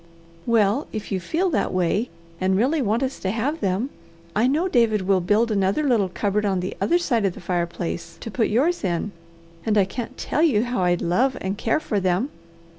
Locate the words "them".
3.61-3.91, 11.99-12.31